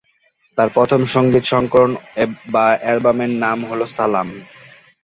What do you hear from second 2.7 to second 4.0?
অ্যালবামের নাম হলো